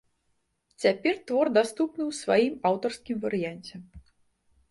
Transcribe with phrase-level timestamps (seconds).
[0.83, 3.75] Цяпер твор даступны ў сваім аўтарскім варыянце.